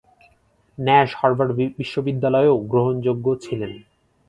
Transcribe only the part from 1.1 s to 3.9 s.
Harvard বিশ্ববিদ্যালয়েও গ্রহণযোগ্য ছিলেন।